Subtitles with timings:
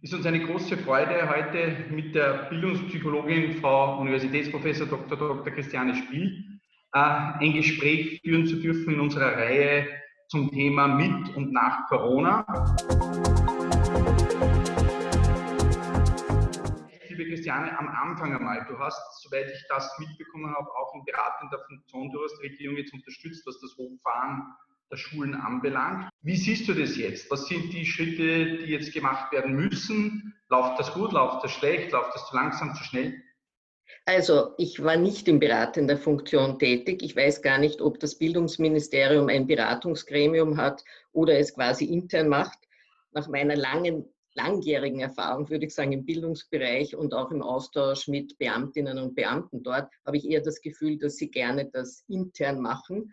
[0.00, 5.18] ist uns eine große Freude, heute mit der Bildungspsychologin, Frau Universitätsprofessor Dr.
[5.18, 5.52] Dr.
[5.52, 6.60] Christiane Spiel,
[6.92, 9.88] äh, ein Gespräch führen zu dürfen in unserer Reihe
[10.28, 12.46] zum Thema mit und nach Corona.
[17.08, 21.58] Liebe Christiane, am Anfang einmal, du hast, soweit ich das mitbekommen habe, auch in beratender
[21.66, 24.44] Funktion, du hast die Regierung jetzt unterstützt, was das Hochfahren
[24.90, 26.08] der Schulen anbelangt.
[26.22, 27.30] Wie siehst du das jetzt?
[27.30, 30.34] Was sind die Schritte, die jetzt gemacht werden müssen?
[30.48, 31.12] Läuft das gut?
[31.12, 31.92] Läuft das schlecht?
[31.92, 33.22] Läuft das zu langsam, zu schnell?
[34.06, 37.02] Also, ich war nicht in beratender Funktion tätig.
[37.02, 42.58] Ich weiß gar nicht, ob das Bildungsministerium ein Beratungsgremium hat oder es quasi intern macht.
[43.12, 48.38] Nach meiner langen, langjährigen Erfahrung, würde ich sagen, im Bildungsbereich und auch im Austausch mit
[48.38, 53.12] Beamtinnen und Beamten dort, habe ich eher das Gefühl, dass sie gerne das intern machen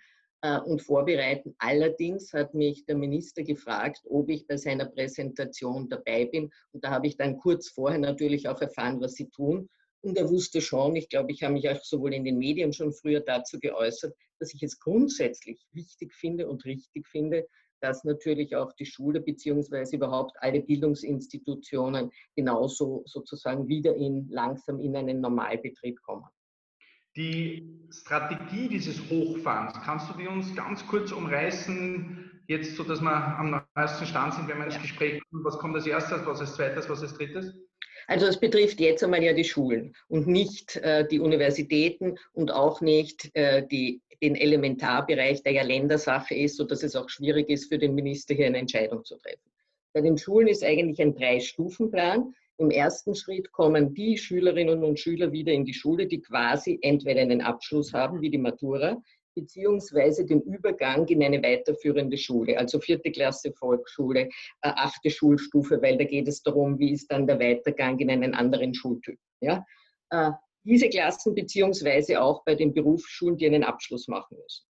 [0.66, 1.55] und vorbereiten.
[1.58, 6.52] Allerdings hat mich der Minister gefragt, ob ich bei seiner Präsentation dabei bin.
[6.72, 9.69] Und da habe ich dann kurz vorher natürlich auch erfahren, was sie tun.
[10.02, 12.94] Und er wusste schon, ich glaube, ich habe mich auch sowohl in den Medien schon
[12.94, 17.47] früher dazu geäußert, dass ich es grundsätzlich wichtig finde und richtig finde,
[17.81, 24.95] dass natürlich auch die Schule beziehungsweise überhaupt alle Bildungsinstitutionen genauso sozusagen wieder in, langsam in
[24.95, 26.25] einen Normalbetrieb kommen.
[27.16, 33.38] Die Strategie dieses Hochfahrens, kannst du die uns ganz kurz umreißen, jetzt so, dass wir
[33.39, 35.45] am neuesten Stand sind, wenn wir ins Gespräch kommen?
[35.45, 37.53] Was kommt als erstes, was als zweites, was als drittes?
[38.07, 42.81] Also es betrifft jetzt einmal ja die Schulen und nicht äh, die Universitäten und auch
[42.81, 47.79] nicht äh, die, den Elementarbereich, der ja Ländersache ist, sodass es auch schwierig ist für
[47.79, 49.52] den Minister hier eine Entscheidung zu treffen.
[49.94, 52.35] Bei den Schulen ist eigentlich ein Drei-Stufen-Plan.
[52.58, 57.22] Im ersten Schritt kommen die Schülerinnen und Schüler wieder in die Schule, die quasi entweder
[57.22, 59.02] einen Abschluss haben, wie die Matura,
[59.36, 64.30] beziehungsweise den Übergang in eine weiterführende Schule, also vierte Klasse Volksschule, äh,
[64.62, 68.73] achte Schulstufe, weil da geht es darum, wie ist dann der Weitergang in einen anderen
[68.73, 69.19] Schultyp.
[69.42, 69.66] Ja?
[70.09, 70.31] Äh,
[70.63, 74.66] diese Klassen beziehungsweise auch bei den Berufsschulen, die einen Abschluss machen müssen.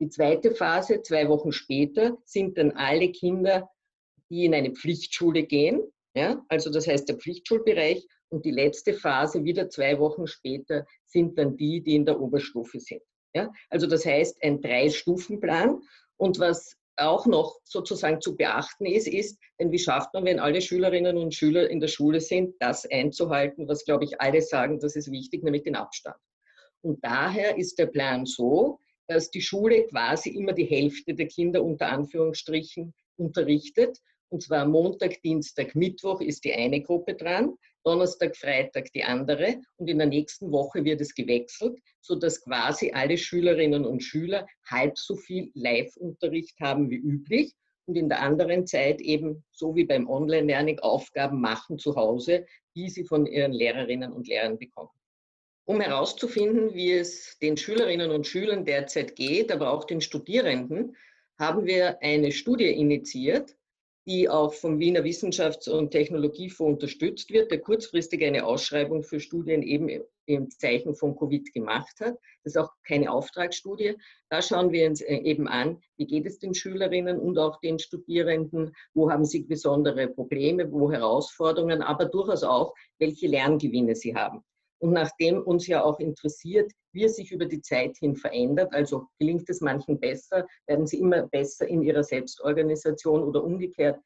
[0.00, 3.70] Die zweite Phase, zwei Wochen später, sind dann alle Kinder,
[4.30, 5.82] die in eine Pflichtschule gehen,
[6.14, 11.38] ja, also das heißt der Pflichtschulbereich und die letzte Phase, wieder zwei Wochen später, sind
[11.38, 13.02] dann die, die in der Oberstufe sind.
[13.34, 15.80] Ja, also das heißt ein Drei-Stufen-Plan.
[16.16, 20.60] Und was auch noch sozusagen zu beachten ist, ist, denn wie schafft man, wenn alle
[20.60, 24.96] Schülerinnen und Schüler in der Schule sind, das einzuhalten, was, glaube ich, alle sagen, das
[24.96, 26.16] ist wichtig, nämlich den Abstand.
[26.82, 31.62] Und daher ist der Plan so, dass die Schule quasi immer die Hälfte der Kinder
[31.64, 33.98] unter Anführungsstrichen unterrichtet
[34.32, 37.54] und zwar Montag, Dienstag, Mittwoch ist die eine Gruppe dran,
[37.84, 39.60] Donnerstag, Freitag die andere.
[39.76, 44.96] Und in der nächsten Woche wird es gewechselt, sodass quasi alle Schülerinnen und Schüler halb
[44.96, 47.52] so viel Live-Unterricht haben wie üblich
[47.84, 52.88] und in der anderen Zeit eben, so wie beim Online-Learning, Aufgaben machen zu Hause, die
[52.88, 54.90] sie von ihren Lehrerinnen und Lehrern bekommen.
[55.64, 60.96] Um herauszufinden, wie es den Schülerinnen und Schülern derzeit geht, aber auch den Studierenden,
[61.38, 63.56] haben wir eine Studie initiiert,
[64.06, 69.62] die auch vom Wiener Wissenschafts- und Technologiefonds unterstützt wird, der kurzfristig eine Ausschreibung für Studien
[69.62, 69.88] eben
[70.26, 72.16] im Zeichen von Covid gemacht hat.
[72.42, 73.96] Das ist auch keine Auftragsstudie.
[74.28, 77.78] Da schauen wir uns äh, eben an, wie geht es den Schülerinnen und auch den
[77.78, 84.42] Studierenden, wo haben sie besondere Probleme, wo Herausforderungen, aber durchaus auch, welche Lerngewinne sie haben.
[84.82, 89.06] Und nachdem uns ja auch interessiert, wie es sich über die Zeit hin verändert, also
[89.20, 94.00] gelingt es manchen besser, werden sie immer besser in ihrer Selbstorganisation oder umgekehrt,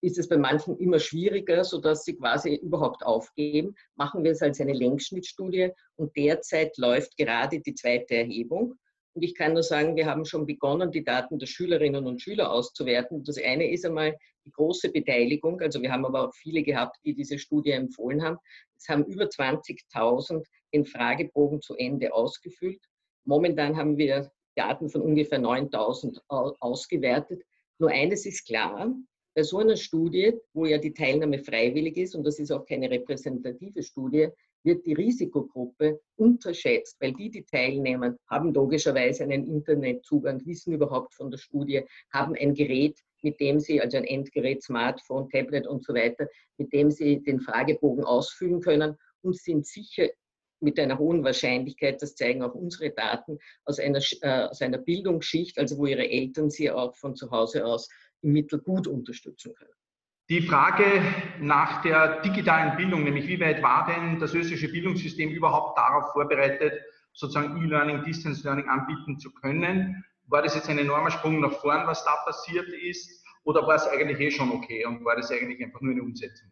[0.00, 4.60] ist es bei manchen immer schwieriger, sodass sie quasi überhaupt aufgeben, machen wir es als
[4.62, 8.78] eine Längsschnittstudie und derzeit läuft gerade die zweite Erhebung.
[9.14, 12.50] Und ich kann nur sagen, wir haben schon begonnen, die Daten der Schülerinnen und Schüler
[12.50, 13.22] auszuwerten.
[13.22, 15.60] Das eine ist einmal die große Beteiligung.
[15.60, 18.38] Also wir haben aber auch viele gehabt, die diese Studie empfohlen haben.
[18.76, 22.80] Es haben über 20.000 den Fragebogen zu Ende ausgefüllt.
[23.24, 27.42] Momentan haben wir Daten von ungefähr 9.000 ausgewertet.
[27.78, 28.92] Nur eines ist klar,
[29.34, 32.90] bei so einer Studie, wo ja die Teilnahme freiwillig ist, und das ist auch keine
[32.90, 34.28] repräsentative Studie,
[34.64, 41.30] wird die Risikogruppe unterschätzt, weil die, die teilnehmen, haben logischerweise einen Internetzugang, wissen überhaupt von
[41.30, 41.82] der Studie,
[42.12, 46.28] haben ein Gerät, mit dem sie, also ein Endgerät, Smartphone, Tablet und so weiter,
[46.58, 50.08] mit dem sie den Fragebogen ausfüllen können und sind sicher
[50.60, 55.58] mit einer hohen Wahrscheinlichkeit, das zeigen auch unsere Daten, aus einer, äh, aus einer Bildungsschicht,
[55.58, 57.88] also wo ihre Eltern sie auch von zu Hause aus
[58.22, 59.72] im Mittel gut unterstützen können.
[60.30, 61.02] Die Frage
[61.38, 66.80] nach der digitalen Bildung, nämlich wie weit war denn das österreichische Bildungssystem überhaupt darauf vorbereitet,
[67.12, 70.02] sozusagen E-Learning, Distance Learning anbieten zu können?
[70.26, 73.22] War das jetzt ein enormer Sprung nach vorn, was da passiert ist?
[73.44, 76.50] Oder war es eigentlich eh schon okay und war das eigentlich einfach nur eine Umsetzung?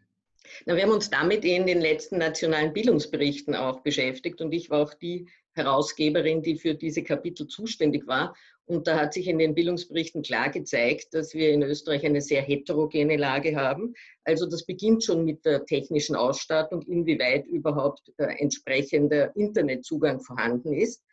[0.65, 4.83] Na, wir haben uns damit in den letzten nationalen Bildungsberichten auch beschäftigt und ich war
[4.83, 8.35] auch die Herausgeberin, die für diese Kapitel zuständig war.
[8.65, 12.41] Und da hat sich in den Bildungsberichten klar gezeigt, dass wir in Österreich eine sehr
[12.41, 13.93] heterogene Lage haben.
[14.23, 21.03] Also das beginnt schon mit der technischen Ausstattung, inwieweit überhaupt äh, entsprechender Internetzugang vorhanden ist,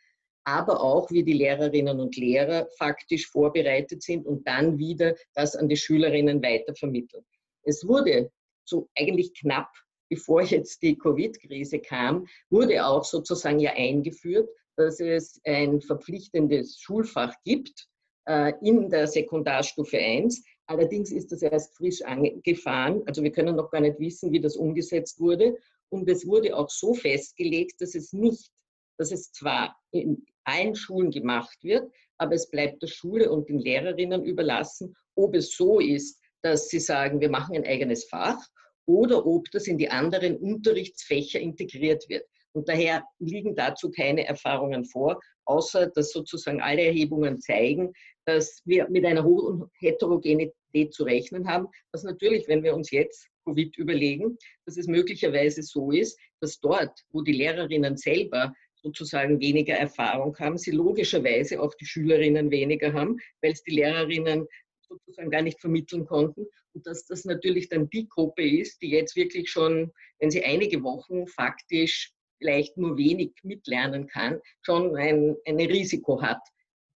[0.45, 5.67] aber auch wie die Lehrerinnen und Lehrer faktisch vorbereitet sind und dann wieder das an
[5.67, 7.25] die Schülerinnen weitervermitteln.
[7.63, 8.31] Es wurde
[8.65, 9.69] so eigentlich knapp
[10.11, 17.33] bevor jetzt die Covid-Krise kam, wurde auch sozusagen ja eingeführt, dass es ein verpflichtendes Schulfach
[17.43, 17.87] gibt
[18.27, 20.43] äh, in der Sekundarstufe 1.
[20.67, 23.01] Allerdings ist das erst frisch angefahren.
[23.05, 25.57] Also wir können noch gar nicht wissen, wie das umgesetzt wurde.
[25.89, 28.51] Und es wurde auch so festgelegt, dass es nicht,
[28.97, 33.59] dass es zwar in allen Schulen gemacht wird, aber es bleibt der Schule und den
[33.59, 38.39] Lehrerinnen überlassen, ob es so ist, dass sie sagen, wir machen ein eigenes Fach
[38.85, 42.25] oder ob das in die anderen Unterrichtsfächer integriert wird.
[42.53, 47.93] Und daher liegen dazu keine Erfahrungen vor, außer dass sozusagen alle Erhebungen zeigen,
[48.25, 53.27] dass wir mit einer hohen Heterogenität zu rechnen haben, was natürlich, wenn wir uns jetzt
[53.45, 58.53] Covid überlegen, dass es möglicherweise so ist, dass dort, wo die Lehrerinnen selber
[58.83, 64.47] sozusagen weniger Erfahrung haben, sie logischerweise auch die Schülerinnen weniger haben, weil es die Lehrerinnen
[64.91, 66.45] sozusagen gar nicht vermitteln konnten.
[66.73, 70.83] Und dass das natürlich dann die Gruppe ist, die jetzt wirklich schon, wenn sie einige
[70.83, 76.41] Wochen faktisch vielleicht nur wenig mitlernen kann, schon ein, ein Risiko hat,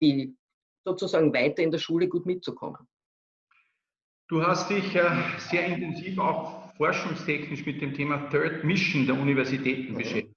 [0.02, 0.36] die
[0.84, 2.88] sozusagen weiter in der Schule gut mitzukommen.
[4.28, 5.08] Du hast dich äh,
[5.38, 10.36] sehr intensiv auch forschungstechnisch mit dem Thema Third Mission der Universitäten beschäftigt,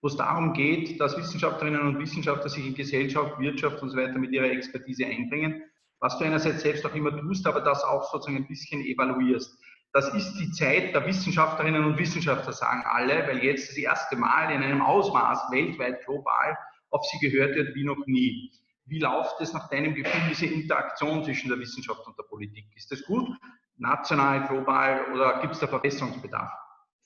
[0.00, 4.18] wo es darum geht, dass Wissenschaftlerinnen und Wissenschaftler sich in Gesellschaft, Wirtschaft und so weiter
[4.18, 5.62] mit ihrer Expertise einbringen
[6.00, 9.58] was du einerseits selbst auch immer tust, aber das auch sozusagen ein bisschen evaluierst.
[9.92, 14.52] Das ist die Zeit der Wissenschaftlerinnen und Wissenschaftler, sagen alle, weil jetzt das erste Mal
[14.52, 16.56] in einem Ausmaß weltweit global
[16.90, 18.52] auf sie gehört wird wie noch nie.
[18.86, 22.66] Wie läuft es nach deinem Gefühl, diese Interaktion zwischen der Wissenschaft und der Politik?
[22.74, 23.28] Ist das gut,
[23.76, 26.50] national, global oder gibt es da Verbesserungsbedarf?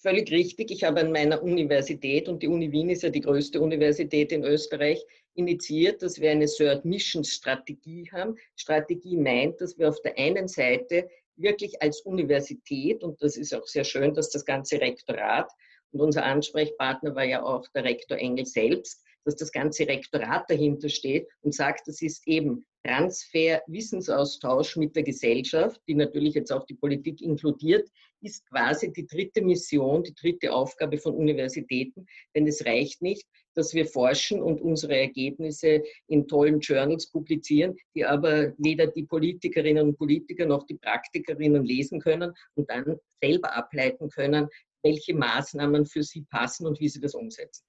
[0.02, 0.72] Völlig richtig.
[0.72, 4.42] Ich habe an meiner Universität, und die Uni Wien ist ja die größte Universität in
[4.42, 5.00] Österreich,
[5.34, 8.34] initiiert, dass wir eine Third Mission Strategie haben.
[8.56, 13.64] Strategie meint, dass wir auf der einen Seite wirklich als Universität, und das ist auch
[13.64, 15.48] sehr schön, dass das ganze Rektorat,
[15.92, 20.88] und unser Ansprechpartner war ja auch der Rektor Engel selbst, dass das ganze Rektorat dahinter
[20.88, 26.64] steht und sagt, das ist eben Transfer, Wissensaustausch mit der Gesellschaft, die natürlich jetzt auch
[26.64, 27.88] die Politik inkludiert,
[28.20, 32.06] ist quasi die dritte Mission, die dritte Aufgabe von Universitäten.
[32.34, 38.04] Denn es reicht nicht, dass wir forschen und unsere Ergebnisse in tollen Journals publizieren, die
[38.04, 44.08] aber weder die Politikerinnen und Politiker noch die Praktikerinnen lesen können und dann selber ableiten
[44.08, 44.48] können,
[44.82, 47.64] welche Maßnahmen für sie passen und wie sie das umsetzen.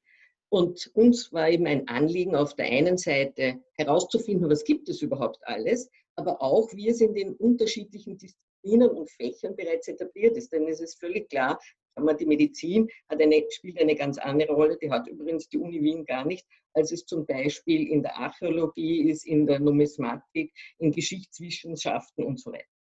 [0.54, 5.40] Und uns war eben ein Anliegen, auf der einen Seite herauszufinden, was gibt es überhaupt
[5.48, 10.54] alles, aber auch, wie es in den unterschiedlichen Disziplinen und Fächern bereits etabliert ist.
[10.54, 11.60] Denn es ist völlig klar,
[11.98, 16.24] die Medizin eine, spielt eine ganz andere Rolle, die hat übrigens die Uni Wien gar
[16.24, 16.46] nicht,
[16.76, 22.52] als es zum Beispiel in der Archäologie ist, in der Numismatik, in Geschichtswissenschaften und so
[22.52, 22.73] weiter.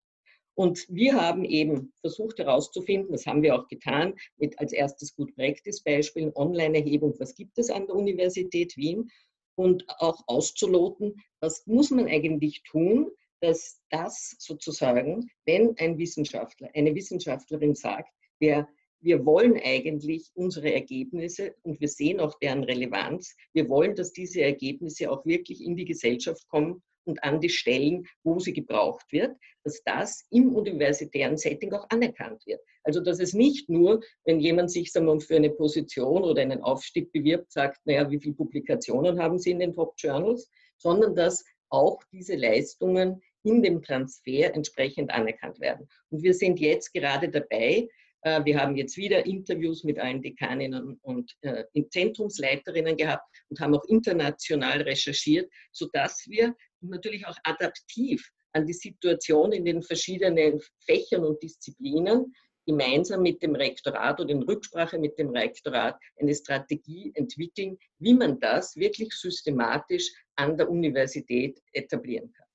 [0.55, 5.35] Und wir haben eben versucht herauszufinden, das haben wir auch getan, mit als erstes Good
[5.35, 9.09] Practice Beispiel, Online-Erhebung, was gibt es an der Universität Wien
[9.55, 13.09] und auch auszuloten, was muss man eigentlich tun,
[13.41, 18.67] dass das sozusagen, wenn ein Wissenschaftler, eine Wissenschaftlerin sagt, wir
[19.03, 23.35] wir wollen eigentlich unsere Ergebnisse und wir sehen auch deren Relevanz.
[23.51, 28.05] Wir wollen, dass diese Ergebnisse auch wirklich in die Gesellschaft kommen und an die Stellen,
[28.23, 32.61] wo sie gebraucht wird, dass das im universitären Setting auch anerkannt wird.
[32.83, 36.61] Also dass es nicht nur, wenn jemand sich sagen wir, für eine Position oder einen
[36.61, 41.43] Aufstieg bewirbt, sagt, naja, wie viele Publikationen haben Sie in den Top Journals, sondern dass
[41.69, 45.87] auch diese Leistungen in dem Transfer entsprechend anerkannt werden.
[46.09, 47.89] Und wir sind jetzt gerade dabei,
[48.21, 53.75] äh, wir haben jetzt wieder Interviews mit allen Dekaninnen und äh, Zentrumsleiterinnen gehabt und haben
[53.75, 56.55] auch international recherchiert, sodass wir
[56.89, 62.33] natürlich auch adaptiv an die Situation in den verschiedenen Fächern und Disziplinen
[62.65, 68.39] gemeinsam mit dem Rektorat oder in Rücksprache mit dem Rektorat eine Strategie entwickeln, wie man
[68.39, 72.47] das wirklich systematisch an der Universität etablieren kann.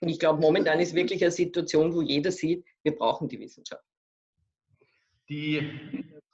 [0.00, 3.84] Und ich glaube, momentan ist wirklich eine Situation, wo jeder sieht, wir brauchen die Wissenschaft.
[5.28, 5.70] Die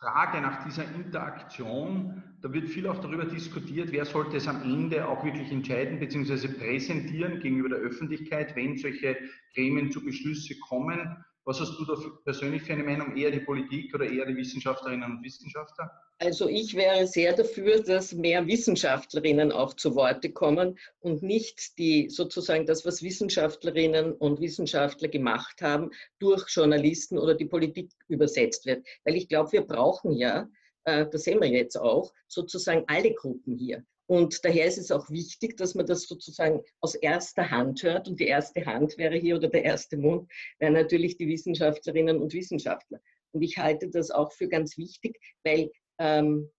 [0.01, 5.09] Frage nach dieser Interaktion, da wird viel auch darüber diskutiert, wer sollte es am Ende
[5.09, 6.47] auch wirklich entscheiden bzw.
[6.47, 9.17] präsentieren gegenüber der Öffentlichkeit, wenn solche
[9.55, 11.25] Gremien zu Beschlüsse kommen.
[11.49, 13.17] Was hast du da persönlich für eine Meinung?
[13.17, 15.91] Eher die Politik oder eher die Wissenschaftlerinnen und Wissenschaftler?
[16.19, 22.11] Also ich wäre sehr dafür, dass mehr Wissenschaftlerinnen auch zu Worte kommen und nicht die
[22.11, 28.87] sozusagen das, was Wissenschaftlerinnen und Wissenschaftler gemacht haben, durch Journalisten oder die Politik übersetzt wird.
[29.05, 30.51] Weil ich glaube, wir brauchen ja,
[30.85, 33.87] äh, das sehen wir jetzt auch, sozusagen alle Gruppen hier.
[34.09, 38.09] Und daher ist es auch wichtig, dass man das sozusagen aus erster Hand hört.
[38.09, 42.33] Und die erste Hand wäre hier oder der erste Mund wären natürlich die Wissenschaftlerinnen und
[42.33, 43.01] Wissenschaftler.
[43.33, 46.51] Und ich halte das auch für ganz wichtig, weil ähm,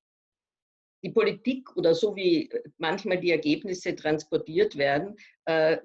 [1.03, 5.15] die Politik oder so wie manchmal die Ergebnisse transportiert werden,
[5.46, 5.77] äh,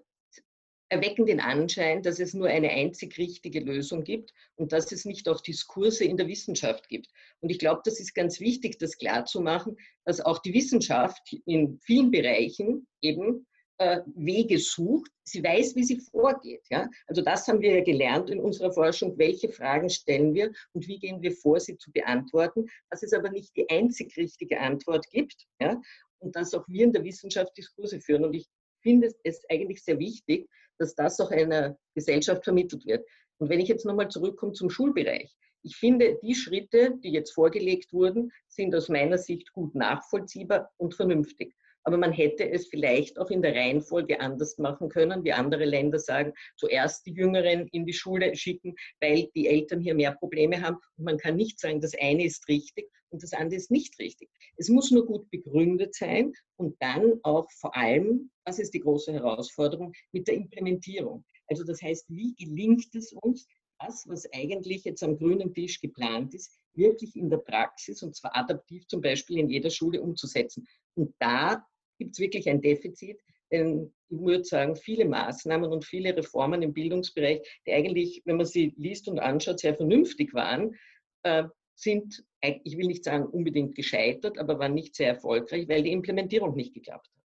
[0.95, 5.29] erwecken den Anschein, dass es nur eine einzig richtige Lösung gibt und dass es nicht
[5.29, 7.09] auch Diskurse in der Wissenschaft gibt.
[7.41, 12.11] Und ich glaube, das ist ganz wichtig, das klarzumachen, dass auch die Wissenschaft in vielen
[12.11, 13.47] Bereichen eben
[13.79, 15.11] äh, Wege sucht.
[15.25, 16.63] Sie weiß, wie sie vorgeht.
[16.71, 16.89] Ja?
[17.09, 19.19] Also das haben wir ja gelernt in unserer Forschung.
[19.19, 22.67] Welche Fragen stellen wir und wie gehen wir vor, sie zu beantworten?
[22.91, 25.47] Dass es aber nicht die einzig richtige Antwort gibt.
[25.61, 25.81] Ja?
[26.21, 28.25] Und dass auch wir in der Wissenschaft Diskurse führen.
[28.25, 28.47] Und ich
[28.85, 30.49] finde es eigentlich sehr wichtig,
[30.79, 33.05] dass das auch einer Gesellschaft vermittelt wird.
[33.39, 35.35] Und wenn ich jetzt nochmal zurückkomme zum Schulbereich.
[35.63, 40.95] Ich finde, die Schritte, die jetzt vorgelegt wurden, sind aus meiner Sicht gut nachvollziehbar und
[40.95, 41.57] vernünftig.
[41.85, 45.99] Aber man hätte es vielleicht auch in der Reihenfolge anders machen können, wie andere Länder
[45.99, 50.79] sagen, zuerst die Jüngeren in die Schule schicken, weil die Eltern hier mehr Probleme haben.
[50.97, 54.31] Und man kann nicht sagen, das eine ist richtig und das andere ist nicht richtig.
[54.57, 59.13] Es muss nur gut begründet sein und dann auch vor allem, das ist die große
[59.13, 61.25] Herausforderung, mit der Implementierung.
[61.49, 63.47] Also das heißt, wie gelingt es uns,
[63.79, 68.37] das, was eigentlich jetzt am grünen Tisch geplant ist, wirklich in der Praxis und zwar
[68.37, 70.67] adaptiv zum Beispiel in jeder Schule umzusetzen.
[70.95, 71.67] Und da
[71.99, 73.21] gibt es wirklich ein Defizit.
[73.51, 78.47] Denn ich würde sagen, viele Maßnahmen und viele Reformen im Bildungsbereich, die eigentlich, wenn man
[78.47, 80.75] sie liest und anschaut, sehr vernünftig waren,
[81.23, 81.45] äh,
[81.77, 86.55] sind, ich will nicht sagen unbedingt gescheitert, aber waren nicht sehr erfolgreich, weil die Implementierung
[86.55, 87.23] nicht geklappt hat.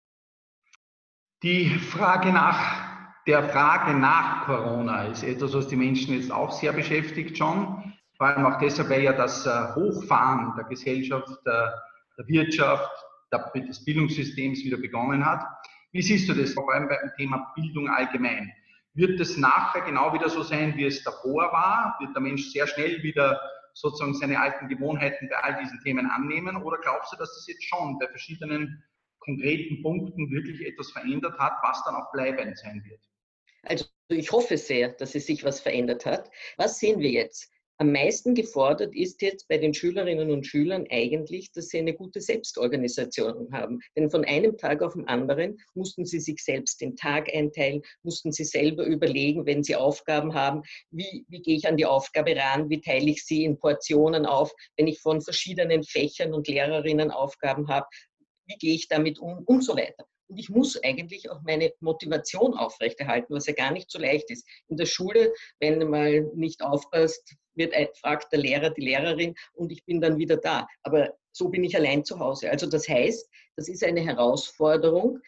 [1.42, 2.98] Die Frage nach
[3.28, 7.92] der Frage nach Corona ist etwas, was die Menschen jetzt auch sehr beschäftigt schon.
[8.16, 11.75] Vor allem auch deshalb, weil ja das äh, Hochfahren der Gesellschaft, der,
[12.16, 12.90] der Wirtschaft,
[13.32, 15.44] des Bildungssystems wieder begonnen hat.
[15.92, 18.52] Wie siehst du das, vor allem beim Thema Bildung allgemein?
[18.94, 21.97] Wird es nachher genau wieder so sein, wie es davor war?
[22.00, 23.40] Wird der Mensch sehr schnell wieder
[23.75, 26.56] sozusagen seine alten Gewohnheiten bei all diesen Themen annehmen?
[26.56, 28.82] Oder glaubst du, dass das jetzt schon bei verschiedenen
[29.20, 33.00] konkreten Punkten wirklich etwas verändert hat, was dann auch bleibend sein wird?
[33.62, 36.30] Also ich hoffe sehr, dass es sich was verändert hat.
[36.56, 37.52] Was sehen wir jetzt?
[37.80, 42.20] Am meisten gefordert ist jetzt bei den Schülerinnen und Schülern eigentlich, dass sie eine gute
[42.20, 43.78] Selbstorganisation haben.
[43.97, 48.32] Denn von einem Tag auf den anderen mussten sie sich selbst den Tag einteilen, mussten
[48.32, 52.68] sie selber überlegen, wenn sie Aufgaben haben, wie, wie gehe ich an die Aufgabe ran,
[52.68, 57.68] wie teile ich sie in Portionen auf, wenn ich von verschiedenen Fächern und Lehrerinnen Aufgaben
[57.68, 57.87] habe,
[58.47, 60.04] wie gehe ich damit um und so weiter.
[60.28, 64.47] Und ich muss eigentlich auch meine Motivation aufrechterhalten, was ja gar nicht so leicht ist.
[64.68, 69.85] In der Schule, wenn mal nicht aufpasst, wird, fragt der Lehrer die Lehrerin und ich
[69.85, 70.66] bin dann wieder da.
[70.82, 72.50] Aber so bin ich allein zu Hause.
[72.50, 75.20] Also das heißt, das ist eine Herausforderung,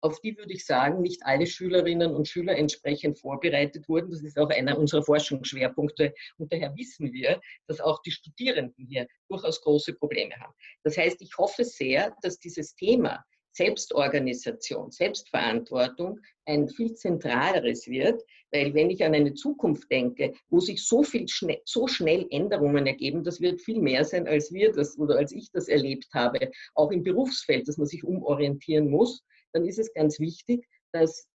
[0.00, 4.10] auf die würde ich sagen, nicht alle Schülerinnen und Schüler entsprechend vorbereitet wurden.
[4.10, 6.14] Das ist auch einer unserer Forschungsschwerpunkte.
[6.36, 10.54] Und daher wissen wir, dass auch die Studierenden hier durchaus große Probleme haben.
[10.84, 13.24] Das heißt, ich hoffe sehr, dass dieses Thema
[13.58, 18.22] Selbstorganisation, Selbstverantwortung ein viel zentraleres wird,
[18.52, 22.86] weil wenn ich an eine Zukunft denke, wo sich so viel schnell, so schnell Änderungen
[22.86, 26.52] ergeben, das wird viel mehr sein, als wir das oder als ich das erlebt habe,
[26.74, 31.26] auch im Berufsfeld, dass man sich umorientieren muss, dann ist es ganz wichtig, dass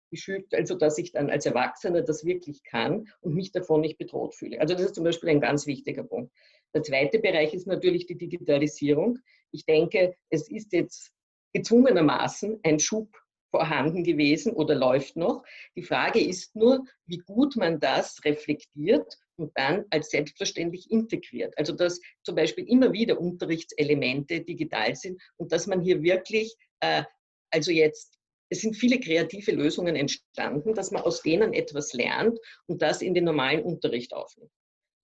[0.51, 4.61] also dass ich dann als Erwachsener das wirklich kann und mich davon nicht bedroht fühle.
[4.61, 6.31] Also das ist zum Beispiel ein ganz wichtiger Punkt.
[6.75, 9.17] Der zweite Bereich ist natürlich die Digitalisierung.
[9.51, 11.11] Ich denke, es ist jetzt
[11.53, 13.09] gezwungenermaßen ein Schub
[13.53, 15.43] vorhanden gewesen oder läuft noch.
[15.75, 21.55] Die Frage ist nur, wie gut man das reflektiert und dann als selbstverständlich integriert.
[21.55, 27.03] Also dass zum Beispiel immer wieder Unterrichtselemente digital sind und dass man hier wirklich, äh,
[27.51, 28.17] also jetzt,
[28.49, 33.13] es sind viele kreative Lösungen entstanden, dass man aus denen etwas lernt und das in
[33.13, 34.51] den normalen Unterricht aufnimmt.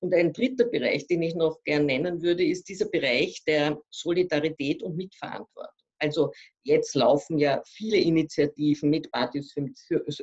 [0.02, 4.82] Und ein dritter Bereich, den ich noch gern nennen würde, ist dieser Bereich der Solidarität
[4.82, 5.79] und Mitverantwortung.
[6.00, 6.32] Also
[6.64, 9.10] jetzt laufen ja viele Initiativen mit,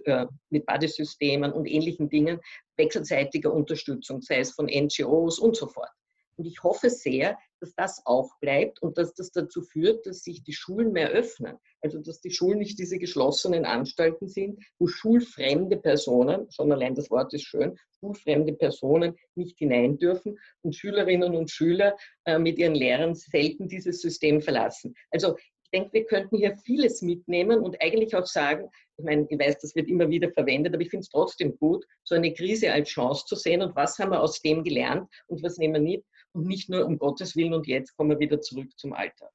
[0.05, 2.41] äh, mit Badesystemen und ähnlichen Dingen
[2.77, 5.91] wechselseitiger Unterstützung, sei es von NGOs und so fort.
[6.37, 10.45] Und ich hoffe sehr, dass das auch bleibt und dass das dazu führt, dass sich
[10.45, 11.57] die Schulen mehr öffnen.
[11.81, 17.11] Also dass die Schulen nicht diese geschlossenen Anstalten sind, wo schulfremde Personen, schon allein das
[17.11, 22.75] Wort ist schön, schulfremde Personen nicht hinein dürfen und Schülerinnen und Schüler äh, mit ihren
[22.75, 24.95] Lehrern selten dieses System verlassen.
[25.11, 28.69] Also ich denke, wir könnten hier vieles mitnehmen und eigentlich auch sagen,
[28.99, 31.85] ich meine, ich weiß, das wird immer wieder verwendet, aber ich finde es trotzdem gut,
[32.05, 35.43] so eine Krise als Chance zu sehen und was haben wir aus dem gelernt und
[35.43, 38.41] was nehmen wir mit und nicht nur um Gottes Willen und jetzt kommen wir wieder
[38.41, 39.31] zurück zum Alltag.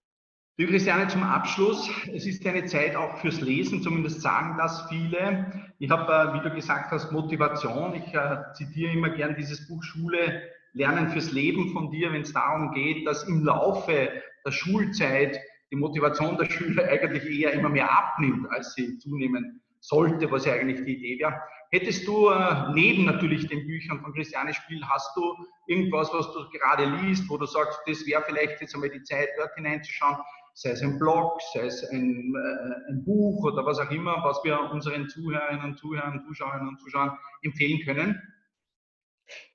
[0.58, 5.70] Liebe Christiane, zum Abschluss, es ist eine Zeit auch fürs Lesen, zumindest sagen das viele.
[5.80, 7.96] Ich habe, äh, wie du gesagt hast, Motivation.
[7.96, 12.32] Ich äh, zitiere immer gern dieses Buch Schule, Lernen fürs Leben von dir, wenn es
[12.32, 14.10] darum geht, dass im Laufe
[14.46, 15.38] der Schulzeit
[15.72, 20.54] die Motivation der Schüler eigentlich eher immer mehr abnimmt, als sie zunehmen sollte, was ja
[20.54, 21.42] eigentlich die Idee wäre.
[21.72, 25.22] Hättest du äh, neben natürlich den Büchern von Christiane Spiel, hast du
[25.68, 29.30] irgendwas, was du gerade liest, wo du sagst, das wäre vielleicht jetzt einmal die Zeit,
[29.38, 30.18] dort hineinzuschauen,
[30.54, 34.44] sei es ein Blog, sei es ein, äh, ein Buch oder was auch immer, was
[34.44, 38.22] wir unseren Zuhörerinnen und Zuhörern, Zuschauerinnen und Zuschauern empfehlen können?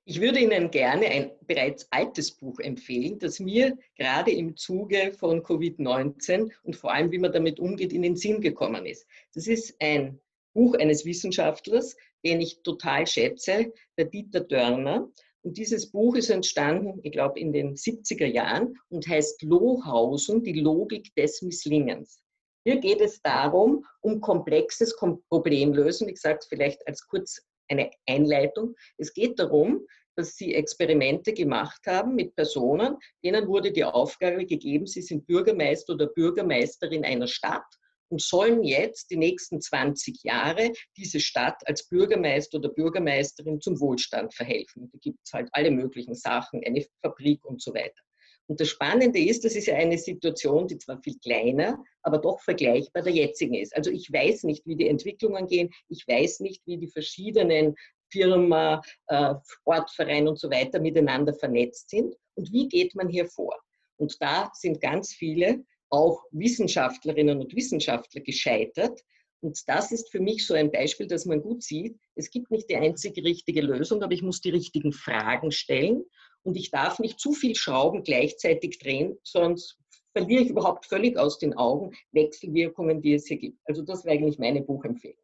[0.05, 5.43] Ich würde Ihnen gerne ein bereits altes Buch empfehlen, das mir gerade im Zuge von
[5.43, 9.05] Covid-19 und vor allem, wie man damit umgeht, in den Sinn gekommen ist.
[9.33, 10.19] Das ist ein
[10.53, 15.11] Buch eines Wissenschaftlers, den ich total schätze, der Dieter Dörner.
[15.41, 20.59] Und dieses Buch ist entstanden, ich glaube, in den 70er Jahren und heißt Lohausen, die
[20.59, 22.21] Logik des Misslingens.
[22.65, 24.95] Hier geht es darum, um komplexes
[25.29, 26.09] Problemlösen.
[26.09, 28.75] Ich sage es vielleicht als kurz eine Einleitung.
[28.97, 34.87] Es geht darum, dass sie Experimente gemacht haben mit Personen, denen wurde die Aufgabe gegeben,
[34.87, 37.65] sie sind Bürgermeister oder Bürgermeisterin einer Stadt
[38.09, 44.33] und sollen jetzt die nächsten 20 Jahre diese Stadt als Bürgermeister oder Bürgermeisterin zum Wohlstand
[44.33, 44.89] verhelfen.
[44.91, 48.01] Da gibt es halt alle möglichen Sachen, eine Fabrik und so weiter.
[48.47, 52.39] Und das Spannende ist, das ist ja eine Situation, die zwar viel kleiner, aber doch
[52.39, 53.75] vergleichbar der jetzigen ist.
[53.75, 55.69] Also ich weiß nicht, wie die Entwicklungen gehen.
[55.89, 57.75] Ich weiß nicht, wie die verschiedenen
[58.09, 62.15] Firma, äh, Sportverein und so weiter miteinander vernetzt sind.
[62.35, 63.53] Und wie geht man hier vor?
[63.97, 69.01] Und da sind ganz viele auch Wissenschaftlerinnen und Wissenschaftler gescheitert.
[69.41, 72.69] Und das ist für mich so ein Beispiel, dass man gut sieht, es gibt nicht
[72.69, 76.03] die einzige richtige Lösung, aber ich muss die richtigen Fragen stellen
[76.47, 79.77] und ich darf nicht zu viel Schrauben gleichzeitig drehen, sonst
[80.13, 83.59] verliere ich überhaupt völlig aus den Augen Wechselwirkungen, die es hier gibt.
[83.65, 85.17] Also das wäre eigentlich meine Buchempfehlung.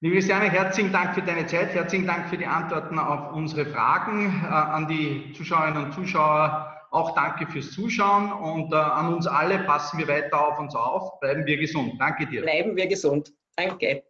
[0.00, 4.44] Liebe Christiane, herzlichen Dank für deine Zeit, herzlichen Dank für die Antworten auf unsere Fragen.
[4.44, 9.60] Äh, an die Zuschauerinnen und Zuschauer auch danke fürs Zuschauen und äh, an uns alle
[9.60, 11.20] passen wir weiter auf uns auf.
[11.20, 11.94] Bleiben wir gesund.
[11.98, 12.42] Danke dir.
[12.42, 13.32] Bleiben wir gesund.
[13.56, 14.02] Danke.